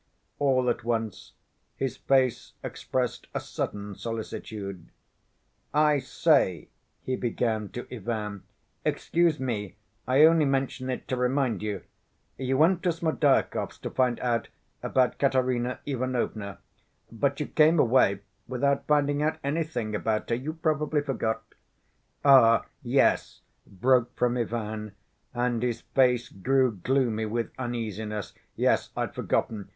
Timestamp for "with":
27.27-27.51